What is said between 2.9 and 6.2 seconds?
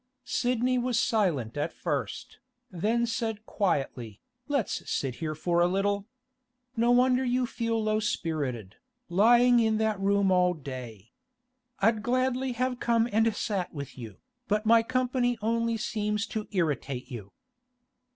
said quietly, 'Let's sit here for a little.